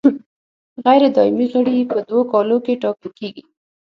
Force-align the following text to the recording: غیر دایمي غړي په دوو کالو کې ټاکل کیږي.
غیر 0.85 1.03
دایمي 1.15 1.45
غړي 1.53 1.77
په 1.91 1.97
دوو 2.07 2.21
کالو 2.31 2.57
کې 2.65 2.79
ټاکل 2.83 3.09
کیږي. 3.19 3.43